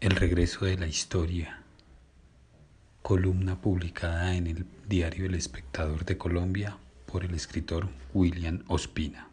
El 0.00 0.12
regreso 0.12 0.64
de 0.64 0.78
la 0.78 0.86
historia. 0.86 1.64
Columna 3.02 3.60
publicada 3.60 4.36
en 4.36 4.46
el 4.46 4.64
diario 4.86 5.26
El 5.26 5.34
Espectador 5.34 6.04
de 6.04 6.16
Colombia 6.16 6.76
por 7.10 7.24
el 7.24 7.34
escritor 7.34 7.88
William 8.14 8.62
Ospina. 8.68 9.28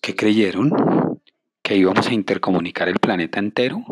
¿Qué 0.00 0.16
creyeron? 0.16 1.20
¿Que 1.60 1.76
íbamos 1.76 2.08
a 2.08 2.14
intercomunicar 2.14 2.88
el 2.88 3.00
planeta 3.00 3.38
entero? 3.38 3.84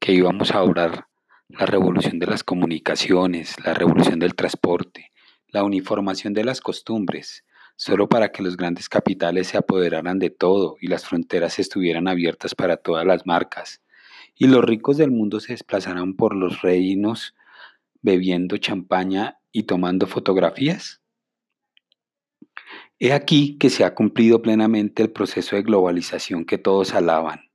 ¿Que 0.00 0.14
íbamos 0.14 0.50
a 0.50 0.64
obrar 0.64 1.06
la 1.50 1.66
revolución 1.66 2.18
de 2.18 2.26
las 2.26 2.42
comunicaciones, 2.42 3.54
la 3.64 3.74
revolución 3.74 4.18
del 4.18 4.34
transporte, 4.34 5.12
la 5.46 5.62
uniformación 5.62 6.32
de 6.32 6.42
las 6.42 6.60
costumbres, 6.60 7.44
solo 7.76 8.08
para 8.08 8.30
que 8.32 8.42
los 8.42 8.56
grandes 8.56 8.88
capitales 8.88 9.48
se 9.48 9.56
apoderaran 9.56 10.18
de 10.18 10.30
todo 10.30 10.76
y 10.80 10.88
las 10.88 11.06
fronteras 11.06 11.58
estuvieran 11.58 12.08
abiertas 12.08 12.54
para 12.54 12.76
todas 12.76 13.06
las 13.06 13.26
marcas, 13.26 13.80
y 14.34 14.46
los 14.46 14.64
ricos 14.64 14.96
del 14.96 15.10
mundo 15.10 15.40
se 15.40 15.52
desplazaran 15.52 16.14
por 16.14 16.34
los 16.34 16.62
reinos 16.62 17.34
bebiendo 18.02 18.56
champaña 18.56 19.38
y 19.52 19.64
tomando 19.64 20.06
fotografías? 20.06 21.00
He 22.98 23.12
aquí 23.12 23.58
que 23.58 23.70
se 23.70 23.84
ha 23.84 23.94
cumplido 23.94 24.42
plenamente 24.42 25.02
el 25.02 25.10
proceso 25.10 25.56
de 25.56 25.62
globalización 25.62 26.44
que 26.44 26.58
todos 26.58 26.94
alaban, 26.94 27.50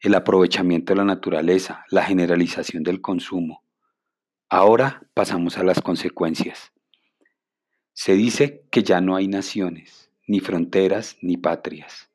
el 0.00 0.14
aprovechamiento 0.14 0.92
de 0.92 0.98
la 0.98 1.04
naturaleza, 1.04 1.84
la 1.90 2.02
generalización 2.02 2.82
del 2.82 3.00
consumo. 3.00 3.62
Ahora 4.48 5.02
pasamos 5.14 5.58
a 5.58 5.62
las 5.62 5.80
consecuencias. 5.80 6.72
Se 8.02 8.14
dice 8.14 8.64
que 8.70 8.82
ya 8.82 9.02
no 9.02 9.14
hay 9.14 9.28
naciones, 9.28 10.10
ni 10.26 10.40
fronteras, 10.40 11.18
ni 11.20 11.36
patrias, 11.36 12.08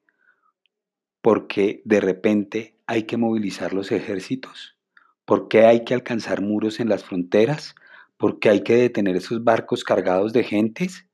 porque 1.22 1.84
de 1.86 2.02
repente 2.02 2.76
hay 2.88 3.04
que 3.04 3.18
movilizar 3.18 3.72
los 3.72 3.92
ejércitos, 3.92 4.80
porque 5.26 5.68
hay 5.68 5.86
que 5.86 5.94
alcanzar 5.94 6.42
muros 6.42 6.80
en 6.80 6.90
las 6.90 7.04
fronteras, 7.04 7.76
porque 8.18 8.50
hay 8.50 8.64
que 8.64 8.76
detener 8.76 9.16
esos 9.16 9.44
barcos 9.44 9.84
cargados 9.84 10.34
de 10.34 10.44
gentes. 10.44 11.06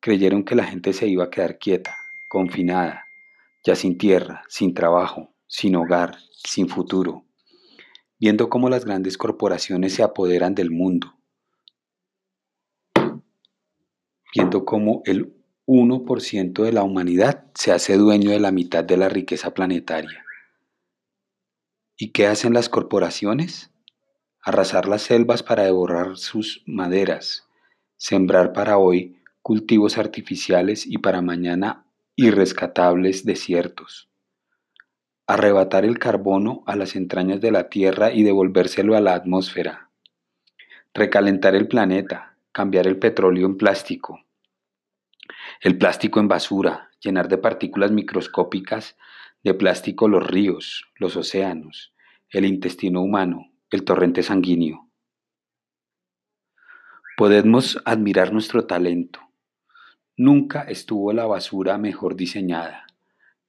Creyeron 0.00 0.44
que 0.44 0.54
la 0.54 0.64
gente 0.64 0.92
se 0.92 1.08
iba 1.08 1.24
a 1.24 1.30
quedar 1.30 1.56
quieta, 1.56 1.96
confinada, 2.28 3.06
ya 3.64 3.74
sin 3.74 3.96
tierra, 3.96 4.42
sin 4.48 4.74
trabajo, 4.74 5.32
sin 5.46 5.76
hogar, 5.76 6.18
sin 6.44 6.68
futuro, 6.68 7.24
viendo 8.18 8.50
cómo 8.50 8.68
las 8.68 8.84
grandes 8.84 9.16
corporaciones 9.16 9.94
se 9.94 10.02
apoderan 10.02 10.54
del 10.54 10.70
mundo, 10.70 11.16
viendo 14.34 14.64
cómo 14.64 15.02
el 15.04 15.34
1% 15.66 16.64
de 16.64 16.72
la 16.72 16.82
humanidad 16.82 17.44
se 17.54 17.72
hace 17.72 17.96
dueño 17.96 18.30
de 18.30 18.40
la 18.40 18.50
mitad 18.50 18.84
de 18.84 18.96
la 18.96 19.08
riqueza 19.08 19.54
planetaria. 19.54 20.24
¿Y 21.96 22.12
qué 22.12 22.26
hacen 22.26 22.54
las 22.54 22.68
corporaciones? 22.68 23.70
Arrasar 24.42 24.88
las 24.88 25.02
selvas 25.02 25.42
para 25.42 25.64
devorar 25.64 26.16
sus 26.16 26.62
maderas, 26.66 27.46
sembrar 27.96 28.52
para 28.52 28.78
hoy 28.78 29.18
cultivos 29.42 29.98
artificiales 29.98 30.86
y 30.86 30.98
para 30.98 31.22
mañana 31.22 31.84
irrescatables 32.16 33.24
desiertos. 33.24 34.10
Arrebatar 35.26 35.84
el 35.84 35.98
carbono 35.98 36.62
a 36.66 36.74
las 36.74 36.96
entrañas 36.96 37.40
de 37.40 37.50
la 37.50 37.68
Tierra 37.68 38.12
y 38.12 38.22
devolvérselo 38.22 38.96
a 38.96 39.00
la 39.00 39.14
atmósfera. 39.14 39.90
Recalentar 40.92 41.54
el 41.54 41.68
planeta, 41.68 42.29
cambiar 42.60 42.86
el 42.86 42.98
petróleo 42.98 43.46
en 43.46 43.56
plástico, 43.56 44.20
el 45.62 45.78
plástico 45.78 46.20
en 46.20 46.28
basura, 46.28 46.90
llenar 47.00 47.26
de 47.26 47.38
partículas 47.38 47.90
microscópicas 47.90 48.98
de 49.42 49.54
plástico 49.54 50.08
los 50.08 50.26
ríos, 50.26 50.84
los 50.96 51.16
océanos, 51.16 51.94
el 52.28 52.44
intestino 52.44 53.00
humano, 53.00 53.50
el 53.70 53.82
torrente 53.82 54.22
sanguíneo. 54.22 54.90
Podemos 57.16 57.80
admirar 57.86 58.30
nuestro 58.30 58.66
talento. 58.66 59.20
Nunca 60.18 60.60
estuvo 60.60 61.14
la 61.14 61.24
basura 61.24 61.78
mejor 61.78 62.14
diseñada. 62.14 62.84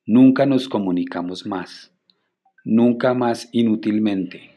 Nunca 0.05 0.45
nos 0.45 0.69
comunicamos 0.69 1.45
más. 1.45 1.93
Nunca 2.63 3.13
más 3.13 3.49
inútilmente. 3.51 4.51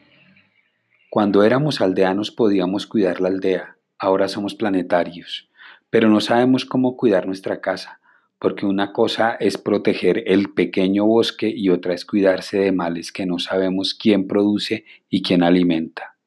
Cuando 1.09 1.43
éramos 1.43 1.81
aldeanos 1.81 2.31
podíamos 2.31 2.87
cuidar 2.87 3.19
la 3.19 3.27
aldea 3.27 3.75
ahora 4.05 4.27
somos 4.27 4.53
planetarios, 4.53 5.49
pero 5.89 6.09
no 6.09 6.21
sabemos 6.21 6.63
cómo 6.63 6.95
cuidar 6.95 7.25
nuestra 7.25 7.59
casa, 7.59 7.99
porque 8.37 8.65
una 8.67 8.93
cosa 8.93 9.35
es 9.39 9.57
proteger 9.57 10.23
el 10.27 10.53
pequeño 10.53 11.05
bosque 11.05 11.51
y 11.53 11.69
otra 11.69 11.95
es 11.95 12.05
cuidarse 12.05 12.59
de 12.59 12.71
males 12.71 13.11
que 13.11 13.25
no 13.25 13.39
sabemos 13.39 13.95
quién 13.95 14.27
produce 14.27 14.85
y 15.09 15.23
quién 15.23 15.41
alimenta. 15.41 16.17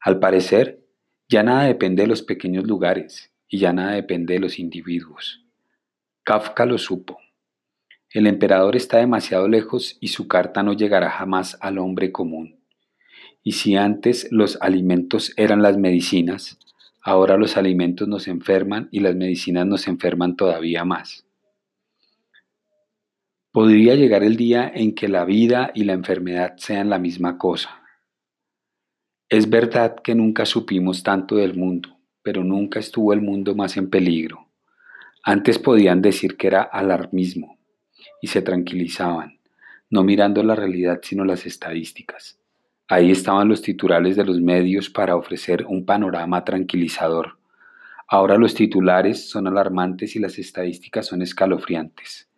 Al 0.00 0.18
parecer, 0.18 0.86
ya 1.28 1.42
nada 1.42 1.64
depende 1.64 2.04
de 2.04 2.08
los 2.08 2.22
pequeños 2.22 2.66
lugares 2.66 3.30
y 3.46 3.58
ya 3.58 3.74
nada 3.74 3.92
depende 3.92 4.34
de 4.34 4.40
los 4.40 4.58
individuos. 4.58 5.44
Kafka 6.24 6.64
lo 6.64 6.78
supo. 6.78 7.18
El 8.10 8.26
emperador 8.26 8.74
está 8.74 8.98
demasiado 8.98 9.48
lejos 9.48 9.98
y 10.00 10.08
su 10.08 10.28
carta 10.28 10.62
no 10.62 10.72
llegará 10.72 11.10
jamás 11.10 11.58
al 11.60 11.78
hombre 11.78 12.10
común. 12.10 12.61
Y 13.42 13.52
si 13.52 13.76
antes 13.76 14.28
los 14.30 14.60
alimentos 14.60 15.32
eran 15.36 15.62
las 15.62 15.76
medicinas, 15.76 16.58
ahora 17.02 17.36
los 17.36 17.56
alimentos 17.56 18.06
nos 18.06 18.28
enferman 18.28 18.88
y 18.92 19.00
las 19.00 19.16
medicinas 19.16 19.66
nos 19.66 19.88
enferman 19.88 20.36
todavía 20.36 20.84
más. 20.84 21.26
Podría 23.50 23.96
llegar 23.96 24.22
el 24.22 24.36
día 24.36 24.70
en 24.74 24.94
que 24.94 25.08
la 25.08 25.24
vida 25.24 25.72
y 25.74 25.84
la 25.84 25.92
enfermedad 25.92 26.54
sean 26.56 26.88
la 26.88 26.98
misma 26.98 27.36
cosa. 27.36 27.82
Es 29.28 29.50
verdad 29.50 29.96
que 29.96 30.14
nunca 30.14 30.46
supimos 30.46 31.02
tanto 31.02 31.36
del 31.36 31.54
mundo, 31.54 31.98
pero 32.22 32.44
nunca 32.44 32.78
estuvo 32.78 33.12
el 33.12 33.20
mundo 33.20 33.54
más 33.54 33.76
en 33.76 33.90
peligro. 33.90 34.48
Antes 35.24 35.58
podían 35.58 36.00
decir 36.02 36.36
que 36.36 36.46
era 36.46 36.62
alarmismo 36.62 37.58
y 38.20 38.28
se 38.28 38.42
tranquilizaban, 38.42 39.40
no 39.90 40.02
mirando 40.02 40.42
la 40.42 40.54
realidad 40.54 41.00
sino 41.02 41.24
las 41.24 41.46
estadísticas. 41.46 42.41
Ahí 42.92 43.10
estaban 43.10 43.48
los 43.48 43.62
titulares 43.62 44.16
de 44.16 44.24
los 44.26 44.38
medios 44.42 44.90
para 44.90 45.16
ofrecer 45.16 45.64
un 45.66 45.86
panorama 45.86 46.44
tranquilizador. 46.44 47.38
Ahora 48.06 48.36
los 48.36 48.54
titulares 48.54 49.30
son 49.30 49.46
alarmantes 49.46 50.14
y 50.14 50.18
las 50.18 50.38
estadísticas 50.38 51.06
son 51.06 51.22
escalofriantes. 51.22 52.28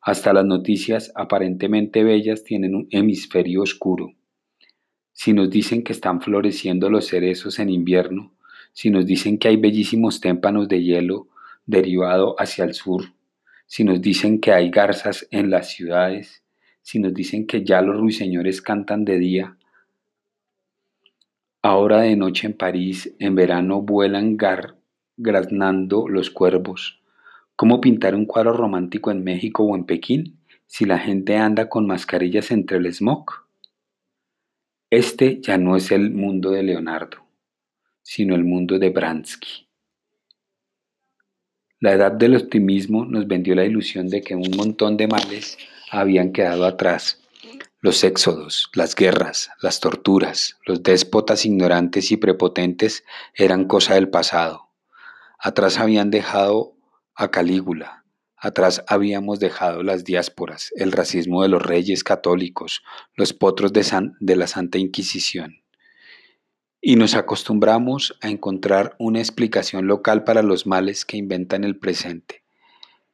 Hasta 0.00 0.32
las 0.32 0.44
noticias 0.44 1.10
aparentemente 1.16 2.04
bellas 2.04 2.44
tienen 2.44 2.76
un 2.76 2.86
hemisferio 2.92 3.62
oscuro. 3.62 4.12
Si 5.12 5.32
nos 5.32 5.50
dicen 5.50 5.82
que 5.82 5.92
están 5.92 6.20
floreciendo 6.20 6.88
los 6.88 7.08
cerezos 7.08 7.58
en 7.58 7.68
invierno, 7.68 8.32
si 8.72 8.90
nos 8.90 9.06
dicen 9.06 9.38
que 9.38 9.48
hay 9.48 9.56
bellísimos 9.56 10.20
témpanos 10.20 10.68
de 10.68 10.84
hielo 10.84 11.26
derivado 11.66 12.36
hacia 12.38 12.64
el 12.64 12.74
sur, 12.74 13.06
si 13.66 13.82
nos 13.82 14.00
dicen 14.00 14.40
que 14.40 14.52
hay 14.52 14.70
garzas 14.70 15.26
en 15.32 15.50
las 15.50 15.70
ciudades, 15.70 16.44
si 16.80 17.00
nos 17.00 17.12
dicen 17.12 17.44
que 17.48 17.64
ya 17.64 17.82
los 17.82 17.96
ruiseñores 17.96 18.62
cantan 18.62 19.04
de 19.04 19.18
día, 19.18 19.56
Ahora 21.62 22.02
de 22.02 22.16
noche 22.16 22.46
en 22.46 22.52
París, 22.52 23.14
en 23.18 23.34
verano 23.34 23.82
vuelan 23.82 24.36
graznando 25.16 26.08
los 26.08 26.30
cuervos. 26.30 27.00
¿Cómo 27.56 27.80
pintar 27.80 28.14
un 28.14 28.26
cuadro 28.26 28.52
romántico 28.52 29.10
en 29.10 29.24
México 29.24 29.64
o 29.64 29.74
en 29.74 29.84
Pekín 29.84 30.38
si 30.66 30.84
la 30.84 30.98
gente 30.98 31.36
anda 31.36 31.68
con 31.68 31.86
mascarillas 31.86 32.50
entre 32.50 32.78
el 32.78 32.92
smog? 32.92 33.24
Este 34.90 35.40
ya 35.40 35.58
no 35.58 35.76
es 35.76 35.90
el 35.90 36.10
mundo 36.10 36.50
de 36.50 36.62
Leonardo, 36.62 37.18
sino 38.02 38.34
el 38.34 38.44
mundo 38.44 38.78
de 38.78 38.90
Bransky. 38.90 39.66
La 41.80 41.92
edad 41.92 42.12
del 42.12 42.36
optimismo 42.36 43.04
nos 43.04 43.26
vendió 43.26 43.54
la 43.54 43.64
ilusión 43.64 44.08
de 44.08 44.22
que 44.22 44.34
un 44.34 44.50
montón 44.56 44.96
de 44.96 45.08
males 45.08 45.58
habían 45.90 46.32
quedado 46.32 46.64
atrás 46.64 47.22
los 47.86 48.02
éxodos, 48.02 48.68
las 48.74 48.96
guerras, 48.96 49.50
las 49.62 49.78
torturas, 49.78 50.58
los 50.66 50.82
déspotas 50.82 51.46
ignorantes 51.46 52.10
y 52.10 52.16
prepotentes 52.16 53.04
eran 53.32 53.68
cosa 53.68 53.94
del 53.94 54.10
pasado. 54.10 54.70
Atrás 55.38 55.78
habían 55.78 56.10
dejado 56.10 56.74
a 57.14 57.30
Calígula, 57.30 58.04
atrás 58.36 58.82
habíamos 58.88 59.38
dejado 59.38 59.84
las 59.84 60.02
diásporas, 60.02 60.72
el 60.74 60.90
racismo 60.90 61.44
de 61.44 61.48
los 61.48 61.62
reyes 61.62 62.02
católicos, 62.02 62.82
los 63.14 63.32
potros 63.32 63.72
de, 63.72 63.86
de 64.18 64.34
la 64.34 64.48
Santa 64.48 64.78
Inquisición. 64.78 65.62
Y 66.80 66.96
nos 66.96 67.14
acostumbramos 67.14 68.18
a 68.20 68.30
encontrar 68.30 68.96
una 68.98 69.20
explicación 69.20 69.86
local 69.86 70.24
para 70.24 70.42
los 70.42 70.66
males 70.66 71.04
que 71.04 71.18
inventan 71.18 71.62
el 71.62 71.78
presente. 71.78 72.42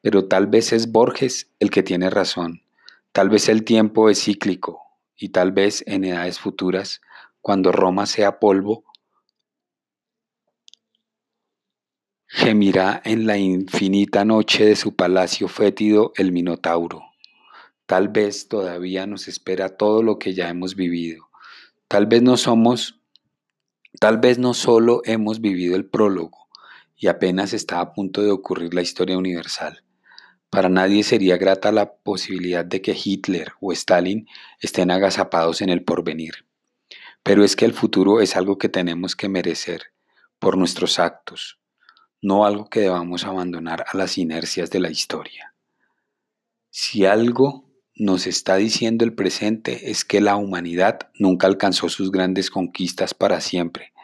Pero 0.01 0.29
tal 0.29 0.47
vez 0.47 0.73
es 0.73 0.91
Borges 0.91 1.51
el 1.61 1.71
que 1.71 1.83
tiene 1.83 2.09
razón. 2.09 2.63
Tal 3.13 3.29
vez 3.29 3.51
el 3.51 3.65
tiempo 3.65 4.09
es 4.09 4.25
cíclico 4.25 4.81
y 5.15 5.29
tal 5.29 5.53
vez 5.53 5.85
en 5.87 6.05
edades 6.05 6.41
futuras, 6.41 7.03
cuando 7.43 7.71
Roma 7.71 8.07
sea 8.07 8.39
polvo, 8.39 8.85
gemirá 12.27 13.03
en 13.05 13.27
la 13.27 13.37
infinita 13.37 14.25
noche 14.25 14.65
de 14.65 14.77
su 14.77 14.97
palacio 14.97 15.49
fétido 15.49 16.15
el 16.17 16.33
Minotauro. 16.33 17.03
Tal 17.85 18.09
vez 18.09 18.49
todavía 18.49 19.07
nos 19.07 19.29
espera 19.29 19.77
todo 19.77 20.03
lo 20.03 20.19
que 20.19 20.33
ya 20.33 20.49
hemos 20.49 20.75
vivido. 20.75 21.29
Tal 21.89 22.07
vez 22.07 22.23
no 22.23 22.39
somos, 22.39 22.99
tal 24.01 24.17
vez 24.17 24.39
no 24.39 24.55
solo 24.55 25.03
hemos 25.05 25.43
vivido 25.43 25.77
el 25.77 25.85
prólogo 25.85 26.49
y 26.97 27.09
apenas 27.09 27.53
está 27.53 27.81
a 27.81 27.93
punto 27.93 28.23
de 28.23 28.31
ocurrir 28.31 28.73
la 28.73 28.81
historia 28.81 29.19
universal. 29.19 29.85
Para 30.53 30.69
nadie 30.69 31.03
sería 31.03 31.39
grata 31.39 31.73
la 31.73 31.95
posibilidad 31.95 32.63
de 32.63 32.83
que 32.83 32.95
Hitler 32.95 33.53
o 33.63 33.73
Stalin 33.73 34.29
estén 34.61 34.91
agazapados 34.91 35.63
en 35.63 35.71
el 35.71 35.83
porvenir. 35.83 36.45
Pero 37.23 37.43
es 37.43 37.57
que 37.57 37.65
el 37.65 37.73
futuro 37.73 38.21
es 38.21 38.37
algo 38.37 38.59
que 38.59 38.69
tenemos 38.69 39.17
que 39.17 39.31
merecer 39.31 39.95
por 40.39 40.59
nuestros 40.59 40.99
actos, 40.99 41.59
no 42.21 42.45
algo 42.45 42.69
que 42.69 42.81
debamos 42.81 43.25
abandonar 43.25 43.87
a 43.91 43.97
las 43.97 44.19
inercias 44.19 44.71
de 44.71 44.81
la 44.81 44.91
historia. 44.91 45.55
Si 46.69 47.07
algo 47.07 47.65
nos 47.95 48.27
está 48.27 48.57
diciendo 48.57 49.07
el 49.07 49.15
presente 49.15 49.91
es 49.91 50.05
que 50.05 50.21
la 50.21 50.37
humanidad 50.37 51.09
nunca 51.15 51.47
alcanzó 51.47 51.89
sus 51.89 52.13
grandes 52.13 52.51
conquistas 52.51 53.15
para 53.15 53.41
siempre, 53.41 53.95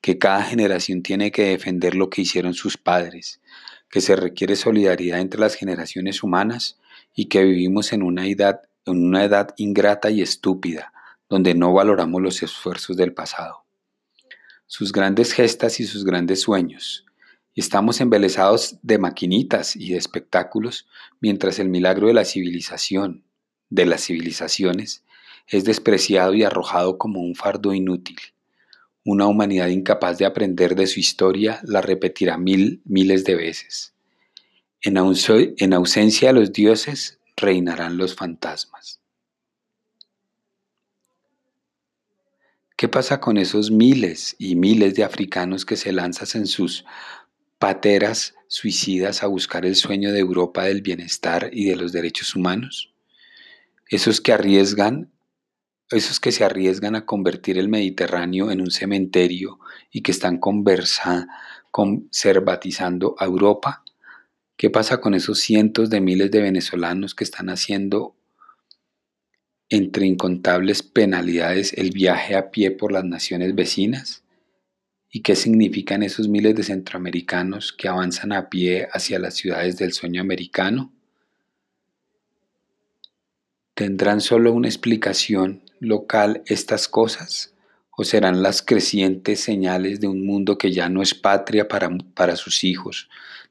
que 0.00 0.18
cada 0.18 0.44
generación 0.44 1.02
tiene 1.02 1.32
que 1.32 1.46
defender 1.46 1.96
lo 1.96 2.10
que 2.10 2.22
hicieron 2.22 2.54
sus 2.54 2.76
padres, 2.76 3.40
que 3.90 4.00
se 4.00 4.16
requiere 4.16 4.56
solidaridad 4.56 5.20
entre 5.20 5.40
las 5.40 5.54
generaciones 5.54 6.22
humanas 6.22 6.78
y 7.14 7.26
que 7.26 7.44
vivimos 7.44 7.92
en 7.92 8.02
una 8.02 8.26
edad, 8.26 8.62
en 8.84 9.06
una 9.06 9.24
edad 9.24 9.54
ingrata 9.56 10.10
y 10.10 10.22
estúpida, 10.22 10.92
donde 11.28 11.54
no 11.54 11.72
valoramos 11.72 12.22
los 12.22 12.42
esfuerzos 12.42 12.96
del 12.96 13.14
pasado. 13.14 13.64
Sus 14.66 14.92
grandes 14.92 15.32
gestas 15.32 15.80
y 15.80 15.84
sus 15.84 16.04
grandes 16.04 16.40
sueños, 16.42 17.06
estamos 17.54 18.00
embelesados 18.00 18.78
de 18.82 18.98
maquinitas 18.98 19.76
y 19.76 19.90
de 19.90 19.96
espectáculos, 19.96 20.86
mientras 21.20 21.58
el 21.58 21.68
milagro 21.68 22.08
de 22.08 22.14
la 22.14 22.24
civilización, 22.24 23.24
de 23.70 23.86
las 23.86 24.04
civilizaciones, 24.04 25.04
es 25.48 25.64
despreciado 25.64 26.34
y 26.34 26.42
arrojado 26.42 26.98
como 26.98 27.20
un 27.20 27.34
fardo 27.34 27.72
inútil. 27.72 28.18
Una 29.08 29.28
humanidad 29.28 29.68
incapaz 29.68 30.18
de 30.18 30.26
aprender 30.26 30.74
de 30.74 30.88
su 30.88 30.98
historia 30.98 31.60
la 31.62 31.80
repetirá 31.80 32.38
mil, 32.38 32.82
miles 32.84 33.22
de 33.22 33.36
veces. 33.36 33.94
En, 34.82 34.96
en 34.96 35.72
ausencia 35.74 36.28
de 36.28 36.34
los 36.34 36.52
dioses 36.52 37.20
reinarán 37.36 37.98
los 37.98 38.16
fantasmas. 38.16 39.00
¿Qué 42.76 42.88
pasa 42.88 43.20
con 43.20 43.36
esos 43.36 43.70
miles 43.70 44.34
y 44.40 44.56
miles 44.56 44.96
de 44.96 45.04
africanos 45.04 45.64
que 45.64 45.76
se 45.76 45.92
lanzan 45.92 46.40
en 46.40 46.48
sus 46.48 46.84
pateras 47.60 48.34
suicidas 48.48 49.22
a 49.22 49.28
buscar 49.28 49.64
el 49.64 49.76
sueño 49.76 50.10
de 50.10 50.18
Europa 50.18 50.64
del 50.64 50.82
bienestar 50.82 51.50
y 51.52 51.66
de 51.66 51.76
los 51.76 51.92
derechos 51.92 52.34
humanos? 52.34 52.92
Esos 53.88 54.20
que 54.20 54.32
arriesgan, 54.32 55.12
esos 55.90 56.18
que 56.18 56.32
se 56.32 56.44
arriesgan 56.44 56.96
a 56.96 57.06
convertir 57.06 57.58
el 57.58 57.68
Mediterráneo 57.68 58.50
en 58.50 58.60
un 58.60 58.70
cementerio 58.72 59.60
y 59.90 60.02
que 60.02 60.10
están 60.10 60.40
conservatizando 61.70 63.14
a 63.18 63.24
Europa. 63.24 63.84
¿Qué 64.56 64.70
pasa 64.70 65.00
con 65.00 65.14
esos 65.14 65.38
cientos 65.40 65.90
de 65.90 66.00
miles 66.00 66.30
de 66.30 66.40
venezolanos 66.40 67.14
que 67.14 67.24
están 67.24 67.50
haciendo 67.50 68.16
entre 69.68 70.06
incontables 70.06 70.82
penalidades 70.82 71.72
el 71.74 71.90
viaje 71.90 72.36
a 72.36 72.50
pie 72.50 72.70
por 72.72 72.90
las 72.90 73.04
naciones 73.04 73.54
vecinas? 73.54 74.24
¿Y 75.08 75.20
qué 75.22 75.36
significan 75.36 76.02
esos 76.02 76.26
miles 76.28 76.56
de 76.56 76.64
centroamericanos 76.64 77.72
que 77.72 77.86
avanzan 77.88 78.32
a 78.32 78.48
pie 78.48 78.88
hacia 78.92 79.20
las 79.20 79.34
ciudades 79.34 79.76
del 79.78 79.92
sueño 79.92 80.20
americano? 80.20 80.92
¿Tendrán 83.74 84.20
solo 84.20 84.52
una 84.52 84.68
explicación 84.68 85.65
local 85.80 86.42
estas 86.46 86.88
cosas? 86.88 87.54
¿O 87.90 88.04
serán 88.04 88.42
las 88.42 88.62
crecientes 88.62 89.40
señales 89.40 90.00
de 90.00 90.08
un 90.08 90.26
mundo 90.26 90.58
que 90.58 90.70
ya 90.72 90.88
no 90.88 91.02
es 91.02 91.14
patria 91.14 91.66
para, 91.66 91.90
para 92.14 92.36
sus 92.36 92.62
hijos, 92.64 93.08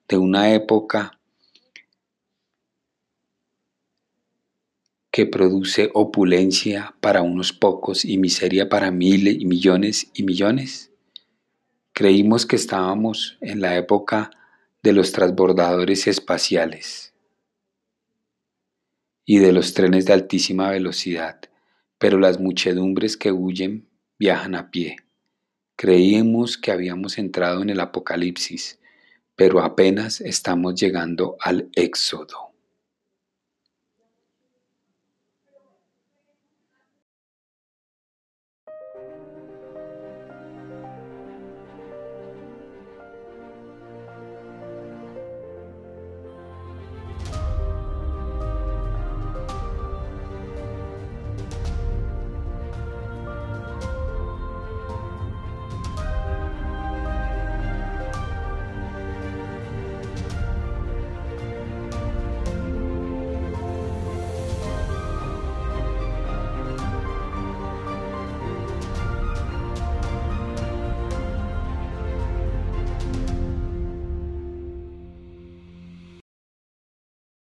de 0.08 0.18
una 0.18 0.54
época 0.54 1.20
que 5.10 5.26
produce 5.26 5.90
opulencia 5.94 6.94
para 7.00 7.22
unos 7.22 7.54
pocos 7.54 8.06
y 8.06 8.18
miseria 8.18 8.70
para 8.70 8.92
miles 8.92 9.36
y 9.40 9.46
millones 9.46 10.12
y 10.14 10.24
millones? 10.24 10.92
Creímos 11.94 12.46
que 12.46 12.58
estábamos 12.58 13.38
en 13.42 13.62
la 13.62 13.78
época 13.78 14.30
de 14.84 14.94
los 14.94 15.12
transbordadores 15.12 16.06
espaciales 16.06 17.16
y 19.26 19.40
de 19.40 19.52
los 19.52 19.74
trenes 19.74 20.06
de 20.06 20.14
altísima 20.14 20.70
velocidad, 20.70 21.40
pero 22.06 22.20
las 22.20 22.40
muchedumbres 22.40 23.18
que 23.18 23.32
huyen 23.32 23.90
viajan 24.20 24.54
a 24.54 24.70
pie. 24.70 24.98
Creíamos 25.76 26.56
que 26.56 26.70
habíamos 26.70 27.18
entrado 27.18 27.64
en 27.64 27.72
el 27.72 27.80
apocalipsis, 27.80 28.80
pero 29.36 29.60
apenas 29.60 30.22
estamos 30.22 30.80
llegando 30.80 31.36
al 31.40 31.68
éxodo. 31.74 32.45